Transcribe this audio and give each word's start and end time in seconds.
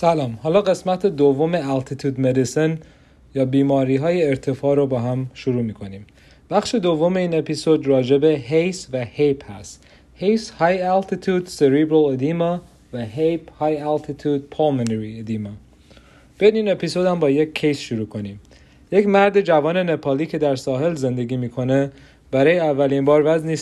سلام. 0.00 0.38
حالا 0.42 0.60
قسمت 0.60 1.06
دوم 1.06 1.54
altitude 1.54 2.20
medicine 2.20 2.78
یا 3.34 3.44
بیماری 3.44 3.96
های 3.96 4.28
ارتفاع 4.28 4.76
رو 4.76 4.86
با 4.86 5.00
هم 5.00 5.30
شروع 5.34 5.62
می‌کنیم. 5.62 6.06
بخش 6.50 6.74
دوم 6.74 7.16
این 7.16 7.34
اپیزود 7.34 7.86
راجع 7.86 8.18
به 8.18 8.28
HACE 8.28 8.88
و 8.92 9.04
HAPE 9.04 9.50
هست. 9.50 9.84
HACE 10.14 10.50
high 10.50 10.82
altitude 10.82 11.46
cerebral 11.46 12.04
edema 12.04 12.60
و 12.92 13.04
HAPE 13.04 13.52
high 13.52 13.76
altitude 13.80 14.50
pulmonary 14.50 15.18
edema 15.18 15.50
بیاین 16.38 16.56
این 16.56 16.70
اپیزود 16.70 17.06
هم 17.06 17.20
با 17.20 17.30
یک 17.30 17.54
case 17.54 17.78
شروع 17.78 18.06
کنیم. 18.06 18.40
یک 18.92 19.06
مرد 19.06 19.40
جوان 19.40 19.76
نپالی 19.76 20.26
که 20.26 20.38
در 20.38 20.56
ساحل 20.56 20.94
زندگی 20.94 21.36
می‌کنه 21.36 21.90
برای 22.30 22.58
اولین 22.58 23.04
بار 23.04 23.22
وزن 23.26 23.54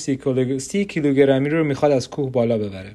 سی 0.58 0.84
کیلوگرمی 0.84 1.48
رو 1.48 1.64
می‌خواد 1.64 1.92
از 1.92 2.10
کوه 2.10 2.30
بالا 2.30 2.58
ببره. 2.58 2.90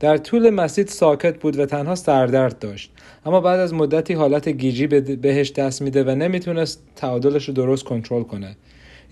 در 0.00 0.16
طول 0.16 0.50
مسیر 0.50 0.88
ساکت 0.88 1.40
بود 1.40 1.58
و 1.58 1.66
تنها 1.66 1.94
سردرد 1.94 2.58
داشت. 2.58 2.90
اما 3.26 3.40
بعد 3.40 3.60
از 3.60 3.74
مدتی 3.74 4.14
حالت 4.14 4.48
گیجی 4.48 4.86
بهش 4.86 5.52
دست 5.52 5.82
میده 5.82 6.04
و 6.04 6.10
نمی‌تونست 6.10 6.82
تعادلش 6.96 7.48
رو 7.48 7.54
درست 7.54 7.84
کنترل 7.84 8.22
کنه. 8.22 8.56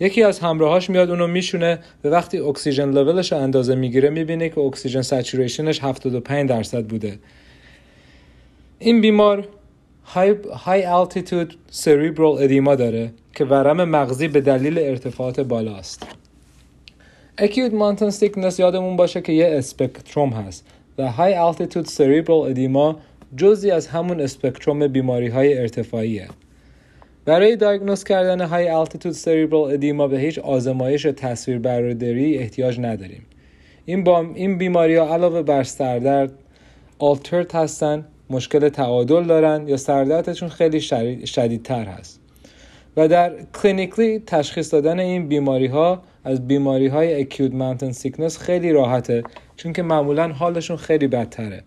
یکی 0.01 0.23
از 0.23 0.39
همراهاش 0.39 0.91
میاد 0.91 1.11
اونو 1.11 1.27
میشونه 1.27 1.79
و 2.05 2.09
وقتی 2.09 2.39
اکسیژن 2.39 2.91
لولش 2.91 3.33
رو 3.33 3.39
اندازه 3.39 3.75
می‌گیره 3.75 4.11
می‌بینه 4.11 4.49
که 4.49 4.61
اکسیژن 4.61 5.03
saturation 5.03 5.70
ش 5.70 5.83
75 5.83 6.49
درصد 6.49 6.85
بوده. 6.85 7.19
این 8.79 9.01
بیمار 9.01 9.49
high 10.05 10.83
altitude 10.83 11.53
cerebral 11.73 12.41
edema 12.41 12.75
داره 12.75 13.13
که 13.35 13.45
ورم 13.45 13.85
مغزی 13.85 14.29
به 14.29 14.41
دلیل 14.41 14.79
ارتفاعات 14.79 15.41
بالا 15.41 15.77
است 15.77 16.07
acute 17.39 17.75
mountain 17.75 18.11
sickness 18.11 18.59
یادمون 18.59 18.97
باشه 18.97 19.21
که 19.21 19.33
یه 19.33 19.51
spectrum 19.53 20.31
هست 20.31 20.65
و 20.99 21.11
high 21.11 21.53
altitude 21.53 21.87
cerebral 21.87 22.31
edema 22.31 22.97
جزی 23.37 23.71
از 23.71 23.87
همون 23.87 24.21
spectrum 24.21 24.89
بیماری 24.89 25.29
های 25.29 25.59
ارتفاعیه. 25.59 26.29
برای 27.25 27.57
diagnose 27.57 28.05
کردن 28.05 28.41
high 28.41 28.85
altitude 28.85 29.17
cerebral 29.25 29.73
edema 29.73 30.09
به 30.09 30.19
هیچ 30.19 30.39
آزمایش 30.39 31.03
تصویر 31.03 31.59
برداری 31.59 32.39
احتیاج 32.39 32.81
نداریم. 32.81 33.27
این, 33.87 34.05
با... 34.05 34.27
این 34.35 34.59
بیماری 34.59 34.97
ها 34.97 35.15
علاوه 35.15 35.43
بر 35.43 35.63
سردرد 35.63 36.33
altered 36.99 37.55
هستن 37.55 38.05
مشکل 38.31 38.69
تعادل 38.69 39.25
دارن 39.25 39.69
یا 39.69 39.77
سردردشون 39.77 40.49
خیلی 40.49 40.81
شدیدتر 41.27 41.85
هست. 41.85 42.22
و 42.97 43.09
در 43.09 43.33
clinically 43.63 44.19
تشخیص 44.19 44.75
دادن 44.75 44.99
این 44.99 45.29
بیماری 45.29 45.67
ها 45.67 46.03
از 46.25 46.49
بیماری 46.49 46.87
های 46.87 47.21
acute 47.21 47.55
mountain 47.55 47.93
sickness 47.93 48.39
خیلی 48.39 48.73
راحته 48.73 49.23
چون 49.57 49.73
که 49.73 49.83
معمولا 49.83 50.29
حالشون 50.29 50.77
خیلی 50.77 51.07
بدتره. 51.07 51.63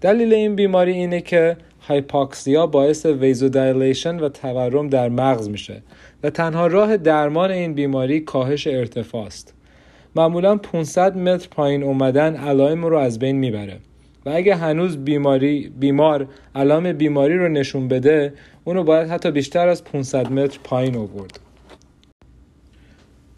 دلیل 0.00 0.34
این 0.34 0.56
بیماری 0.56 0.92
اینه 0.92 1.20
که 1.20 1.56
hypoxia 1.80 2.66
باعث 2.66 3.06
vasodilation 3.06 4.20
و 4.20 4.28
تورم 4.28 4.88
در 4.88 5.08
مغز 5.08 5.48
میشه 5.48 5.82
و 6.22 6.30
تنها 6.30 6.66
راه 6.66 6.96
درمان 6.96 7.50
این 7.50 7.74
بیماری 7.74 8.20
کاهش 8.20 8.66
ارتفاع 8.66 9.26
است. 9.26 9.54
معمولا 10.16 10.56
500 10.56 11.16
متر 11.16 11.48
پایین 11.50 11.82
اومدن 11.82 12.36
علائم 12.36 12.84
رو 12.84 12.96
از 12.96 13.18
بین 13.18 13.36
می‌بره. 13.36 13.78
و 14.26 14.30
اگه 14.34 14.56
هنوز 14.56 14.96
بیماری 14.96 15.72
بیمار 15.80 16.28
علائم 16.54 16.92
بیماری 16.92 17.38
رو 17.38 17.48
نشون 17.48 17.88
بده 17.88 18.32
اونو 18.64 18.84
باید 18.84 19.08
حتی 19.08 19.30
بیشتر 19.30 19.68
از 19.68 19.84
500 19.84 20.32
متر 20.32 20.58
پایین 20.64 20.96
آورد. 20.96 21.40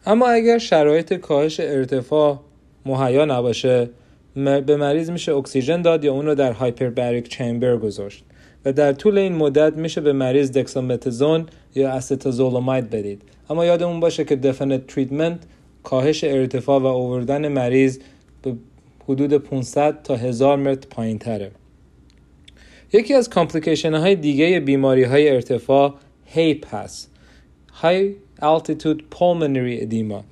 اما 0.07 0.29
اگر 0.29 0.59
شرایط 0.59 1.15
کاهش 1.15 1.61
ارتفاع 1.61 2.41
مهیا 2.87 3.25
نباشه 3.25 3.91
به 4.35 4.77
مریض 4.77 5.11
میشه 5.11 5.35
اکسیژن 5.35 5.83
داد 5.83 6.05
یا 6.05 6.13
اون 6.13 6.27
رو 6.27 6.35
در 6.35 6.53
هایپربریک 6.53 7.29
چمبر 7.29 7.77
گذاشت 7.77 8.25
و 8.65 8.73
در 8.73 8.93
طول 8.93 9.19
این 9.19 9.37
مدت 9.37 9.77
میشه 9.77 10.01
به 10.01 10.13
مریض 10.13 10.53
دکسامتزون 10.53 11.47
یا 11.75 11.91
استازولاماید 11.91 12.91
بدید. 12.91 13.23
اما 13.51 13.65
یادمون 13.65 14.01
باشه 14.01 14.25
که 14.25 14.37
دفنت 14.37 14.87
تریتمنت 14.87 15.39
کاهش 15.83 16.25
ارتفاع 16.25 16.81
و 16.81 16.87
آوردن 16.87 17.49
مریض 17.49 17.99
حدود 19.09 19.33
500 19.33 20.03
تا 20.03 20.17
1000 20.17 20.57
متر 20.57 20.89
پایین 20.91 21.19
تره 21.19 21.51
یکی 22.93 23.15
از 23.15 23.31
complication 23.31 23.95
های 23.95 24.15
دیگه 24.15 24.61
بیماری 24.61 25.05
های 25.05 25.29
ارتفاع 25.29 25.95
HAPE 26.25 26.75
هست. 26.75 27.11
High 27.83 28.43
Altitude 28.43 29.01
Pulmonary 29.15 29.83
Edema. 29.83 30.23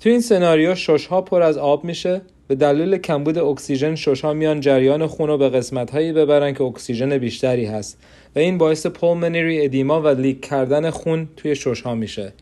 تو 0.00 0.08
این 0.08 0.20
سناریو 0.20 0.74
شش 0.74 1.06
ها 1.06 1.20
پر 1.22 1.42
از 1.42 1.58
آب 1.58 1.84
میشه. 1.84 2.20
به 2.48 2.54
دلیل 2.54 2.98
کمبود 2.98 3.38
اکسیژن 3.38 3.94
شش 3.94 4.20
ها 4.20 4.32
میان 4.32 4.60
جریان 4.60 5.06
خون 5.06 5.28
رو 5.28 5.38
به 5.38 5.48
قسمت 5.48 5.90
هایی 5.90 6.12
ببرن 6.12 6.54
که 6.54 6.64
اکسیژن 6.64 7.18
بیشتری 7.18 7.64
هست 7.64 7.98
و 8.36 8.38
این 8.38 8.58
باعث 8.58 8.86
pulmonary 8.86 9.64
edema 9.64 10.02
و 10.02 10.08
leak 10.08 10.40
کردن 10.40 10.90
خون 10.90 11.28
توی 11.36 11.56
شش 11.56 11.80
ها 11.80 11.94
میشه. 11.94 12.32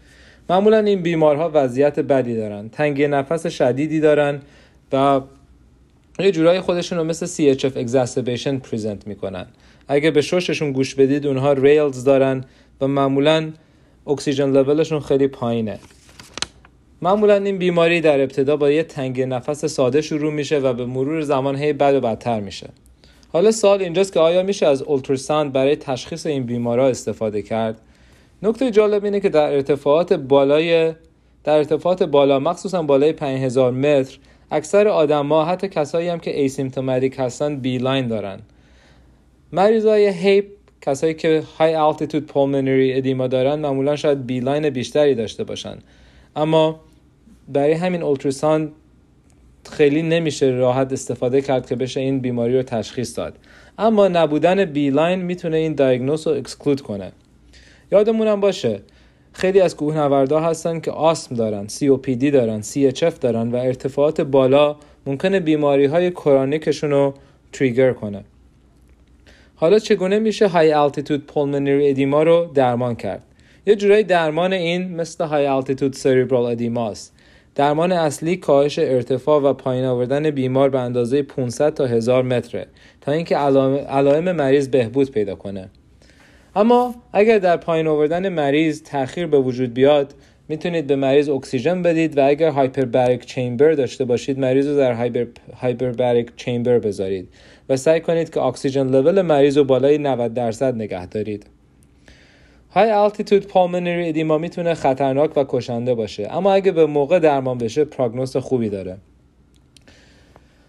معمولا 0.50 0.78
این 0.78 1.02
بیمارها 1.02 1.50
وضعیت 1.54 2.00
بدی 2.00 2.36
دارن. 2.36 2.68
تنگی 2.68 3.06
نفس 3.06 3.46
شدیدی 3.46 4.00
دارن 4.00 4.40
و 4.92 5.20
یه 6.18 6.30
جورایی 6.30 6.60
خودشون 6.60 6.98
رو 6.98 7.04
مثل 7.04 7.26
CHF 7.26 7.74
exacerbation 7.74 8.68
present 8.70 9.06
می‌کنن. 9.06 9.46
اگه 9.88 10.10
به 10.10 10.22
شش‌شون 10.22 10.72
گوش 10.72 10.94
بدید 10.94 11.26
اونها 11.26 11.52
rales 11.52 12.04
دارن 12.04 12.44
و 12.80 12.88
معمولا 12.88 13.52
اکسیژن 14.06 14.50
لولشون 14.50 15.00
خیلی 15.00 15.26
پایینه. 15.28 15.78
معمولا 17.02 17.34
این 17.34 17.58
بیماری 17.58 18.00
در 18.00 18.20
ابتدا 18.20 18.56
با 18.56 18.70
یه 18.70 18.82
تنگ 18.82 19.20
نفس 19.20 19.64
ساده 19.64 20.00
شروع 20.00 20.32
میشه 20.32 20.58
و 20.58 20.72
به 20.72 20.86
مرور 20.86 21.20
زمان 21.20 21.56
هی 21.56 21.72
بد 21.72 21.94
و 21.94 22.00
بدتر 22.00 22.40
میشه. 22.40 22.68
حالا 23.32 23.50
سوال 23.50 23.82
اینجاست 23.82 24.12
که 24.12 24.20
آیا 24.20 24.42
میشه 24.42 24.66
از 24.66 24.82
ultrasound 24.82 25.52
برای 25.52 25.76
تشخیص 25.76 26.26
این 26.26 26.46
بیمارا 26.46 26.88
استفاده 26.88 27.42
کرد؟ 27.42 27.80
نکته 28.42 28.70
جالب 28.70 29.04
اینه 29.04 29.20
که 29.20 29.28
در 29.28 29.52
ارتفاعات 29.52 30.12
بالای 30.12 30.92
در 31.44 31.56
ارتفاعات 31.56 32.02
بالا 32.02 32.38
مخصوصا 32.38 32.82
بالای 32.82 33.12
5000 33.12 33.72
متر 33.72 34.18
اکثر 34.50 34.88
آدما 34.88 35.44
حتی 35.44 35.68
کسایی 35.68 36.08
هم 36.08 36.18
که 36.18 36.40
asymptomatic 36.40 37.14
هستن 37.18 37.56
B 37.56 37.78
line 37.78 38.08
دارن. 38.08 38.40
مریضای 39.52 40.08
HAPE 40.08 40.44
کسایی 40.80 41.14
که 41.14 41.42
high 41.58 41.92
altitude 41.92 42.28
pulmonary 42.28 42.96
edema 42.96 43.26
دارن 43.26 43.54
معمولا 43.54 43.96
شاید 43.96 44.26
B 44.26 44.40
line 44.40 44.70
بیشتری 44.70 45.14
داشته 45.14 45.44
باشن. 45.44 45.78
اما 46.36 46.80
برای 47.48 47.72
همین 47.72 48.02
ultrasound 48.02 48.72
خیلی 49.70 50.02
نمیشه 50.02 50.46
راحت 50.46 50.92
استفاده 50.92 51.42
کرد 51.42 51.68
که 51.68 51.76
بشه 51.76 52.00
این 52.00 52.20
بیماری 52.20 52.56
رو 52.56 52.62
تشخیص 52.62 53.18
داد. 53.18 53.38
اما 53.78 54.08
نبودن 54.08 54.64
B-line 54.64 55.22
می‌تونه 55.22 55.56
این 55.56 55.74
diagnose 55.74 56.26
رو 56.26 56.32
exclude 56.32 56.80
کنه. 56.80 57.12
یادمونم 57.92 58.40
باشه 58.40 58.80
خیلی 59.34 59.60
از 59.60 59.76
کوهنوردا 59.76 60.40
هستن 60.40 60.80
که 60.80 60.90
آسم 60.90 61.34
دارن 61.34 61.66
COPD 61.68 62.24
دارن 62.24 62.62
CHF 62.62 63.18
دارن 63.20 63.50
و 63.50 63.56
ارتفاعات 63.56 64.20
بالا 64.20 64.76
ممکنه 65.06 65.40
بیماری 65.40 65.84
های 65.84 66.10
chronic 66.10 66.61
شون 66.61 66.90
رو 66.90 67.14
trigger 67.52 67.92
کنه. 67.92 68.24
حالا 69.54 69.78
چگونه 69.78 70.18
میشه 70.18 70.48
high 70.48 70.74
altitude 70.88 71.32
pulmonary 71.32 71.88
edema 71.90 72.22
رو 72.22 72.50
درمان 72.54 72.94
کرد؟ 72.94 73.22
یه 73.66 73.76
جورایی 73.76 74.04
درمان 74.04 74.52
این 74.52 74.94
مثل 74.94 75.24
high 75.24 75.60
altitude 75.60 75.94
cerebral 75.94 76.32
edema 76.32 76.90
است. 76.90 77.12
درمان 77.54 77.92
اصلی 77.92 78.36
کاهش 78.36 78.78
ارتفاع 78.78 79.42
و 79.42 79.52
پایین 79.52 79.84
آوردن 79.84 80.30
بیمار 80.30 80.70
به 80.70 80.80
اندازه 80.80 81.22
500 81.22 81.74
تا 81.74 81.86
1000 81.86 82.22
متره 82.22 82.66
تا 83.00 83.12
اینکه 83.12 83.36
علائم 83.36 84.32
مریض 84.32 84.68
بهبود 84.68 85.10
پیدا 85.10 85.34
کنه. 85.34 85.70
اما 86.56 86.94
اگر 87.12 87.38
در 87.38 87.56
پایین 87.56 87.86
آوردن 87.86 88.28
مریض 88.28 88.82
تاخیر 88.82 89.26
به 89.26 89.38
وجود 89.38 89.74
بیاد 89.74 90.14
می‌تونید 90.48 90.86
به 90.86 90.96
مریض 90.96 91.28
اکسیژن 91.28 91.82
بدید 91.82 92.18
و 92.18 92.26
اگر 92.26 92.50
hyperbaric 92.50 93.26
chamber 93.26 93.72
داشته 93.72 94.04
باشید 94.04 94.38
مریض 94.38 94.66
رو 94.68 94.76
در 94.76 94.92
hyperbaric 95.54 96.30
chamber 96.36 96.78
بذارید 96.78 97.28
و 97.68 97.76
سعی 97.76 98.00
کنید 98.00 98.30
که 98.30 98.40
اکسیژن 98.40 98.86
لول 98.86 99.22
مریض 99.22 99.58
رو 99.58 99.64
بالای 99.64 99.98
90 99.98 100.34
درصد 100.34 100.74
نگه 100.74 101.06
دارید. 101.06 101.46
high 102.70 103.08
altitude 103.08 103.42
pulmonary 103.42 104.08
edema 104.08 104.38
می‌تونه 104.38 104.74
خطرناک 104.74 105.36
و 105.36 105.44
کشنده 105.48 105.94
باشه 105.94 106.28
اما 106.30 106.52
اگه 106.52 106.72
به 106.72 106.86
موقع 106.86 107.18
درمان 107.18 107.58
بشه 107.58 107.84
prognosis 107.84 108.36
خوبی 108.36 108.68
داره. 108.68 108.96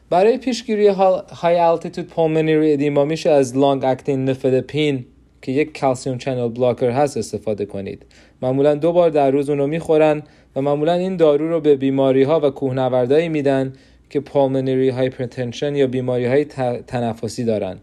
برای 0.09 0.37
پیشگیری 0.37 0.87
high 0.87 1.77
altitude 1.77 2.13
pulmonary 2.15 2.73
edema 2.73 3.05
میشه 3.05 3.29
از 3.29 3.57
long 3.57 3.85
acting 3.85 4.25
nifedipine 4.25 5.05
که 5.45 5.51
یک 5.51 5.73
calcium 5.73 6.17
channel 6.17 6.47
blocker 6.47 6.89
هست 6.89 7.17
استفاده 7.17 7.65
کنید. 7.65 8.05
معمولا 8.41 8.75
دو 8.75 8.91
بار 8.91 9.09
در 9.09 9.31
روز 9.31 9.49
اونو 9.49 9.67
می‌خورن 9.67 10.23
و 10.55 10.61
معمولا 10.61 10.93
این 10.93 11.17
دارو 11.17 11.49
رو 11.49 11.61
به 11.61 11.75
بیمارها 11.75 12.39
و 12.39 12.49
کوهنوردایی 12.49 13.29
میدن 13.29 13.73
که 14.09 14.19
pulmonary 14.19 14.89
hypertension 14.89 15.75
یا 15.75 15.87
بیماری 15.87 16.25
های 16.25 16.45
تنفسی 16.87 17.43
دارن. 17.43 17.77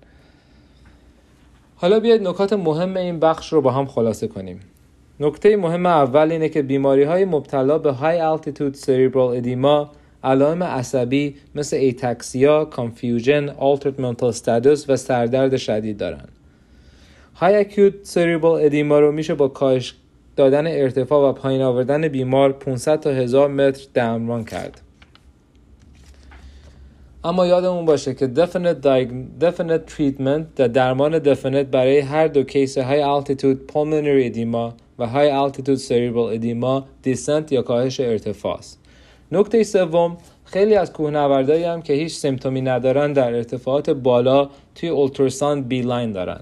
حالا 1.77 2.01
بیاید 2.01 2.23
نکات 2.23 2.53
مهم 2.53 2.97
این 2.97 3.21
بخش 3.21 3.53
رو 3.53 3.61
با 3.61 3.71
هم 3.71 3.87
خلاصه 3.87 4.29
کنیم. 4.29 4.61
نکته 5.21 5.57
مهم 5.57 5.87
اول 5.87 6.33
اینه 6.33 6.49
که 6.49 6.63
بیمارهای 6.63 7.25
مبتلا 7.25 7.79
به 7.79 7.93
high 7.93 8.37
altitude 8.37 8.77
cerebral 8.77 9.17
edema 9.17 9.91
علائم 10.25 10.63
عصبی 10.63 11.35
مثل 11.55 11.77
ataxia، 11.77 12.65
confusion، 12.65 13.49
altered 13.49 14.01
mental 14.01 14.37
status 14.37 14.85
و 14.89 14.97
سردرد 14.97 15.57
شدید 15.57 15.97
دارن. 15.97 16.29
high 17.43 17.57
acute 17.57 17.95
cerebral 18.03 18.49
edema 18.49 19.01
رو 19.01 19.13
میشه 19.13 19.35
با 19.35 19.49
کاهش 19.49 19.95
دادن 20.37 20.67
ارتفاع 20.67 21.31
و 21.31 21.33
پایین 21.33 21.63
آوردن 21.63 22.09
بیمار 22.09 22.53
500 22.53 23.01
تا 23.01 23.11
1000 23.11 23.49
متر 23.49 23.87
درمان 23.95 24.45
کرد. 24.45 24.81
اما 27.25 27.47
یادمون 27.47 27.85
باشه 27.85 28.15
که 28.15 28.31
definite, 28.37 28.87
definite 29.45 29.93
treatment 29.93 30.43
در 30.57 30.69
درمان 30.69 31.35
definite 31.35 31.67
برای 31.71 31.99
هر 31.99 32.27
دو 32.27 32.43
case 32.43 32.79
high 32.79 33.21
altitude 33.21 33.73
pulmonary 33.73 34.35
edema 34.35 34.73
و 34.99 35.07
high 35.07 35.49
altitude 35.49 35.81
cerebral 35.89 36.39
edema 36.41 36.83
descent 37.07 37.53
یا 37.53 37.63
کاهش 37.63 38.01
ارتفاع 38.01 38.57
است. 38.59 38.81
نکته 39.33 39.63
سوم 39.63 40.17
خیلی 40.45 40.75
از 40.75 40.93
کوهنوردایی 40.93 41.65
هم 41.65 41.83
که 41.83 41.93
هیچ 41.93 42.15
symptom 42.15 42.55
ی 42.55 42.61
ندارن 42.61 43.13
در 43.13 43.35
ارتفاعات 43.35 43.91
بالا 43.91 44.49
توی 44.75 44.89
ultrasound 44.89 45.69
B-line 45.69 46.13
دارن. 46.13 46.41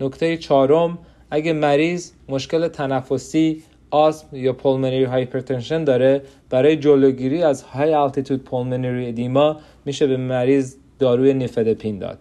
نکته 0.00 0.36
چهارم 0.36 0.98
اگه 1.30 1.52
مریض 1.52 2.12
مشکل 2.28 2.68
تنفسی 2.68 3.62
آسم 3.90 4.26
یا 4.32 4.52
pulmonary 4.52 5.04
hypertension 5.04 5.84
داره 5.84 6.22
برای 6.50 6.76
جلوگیری 6.76 7.42
از 7.42 7.62
high 7.62 8.08
altitude 8.08 8.40
pulmonary 8.50 9.16
edema 9.16 9.56
میشه 9.84 10.06
به 10.06 10.16
مریض 10.16 10.76
داروی 10.98 11.34
nifedipine 11.34 11.98
داد. 11.98 12.18